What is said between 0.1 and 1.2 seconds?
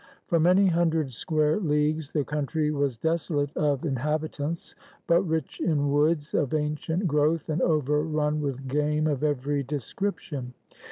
For many hundred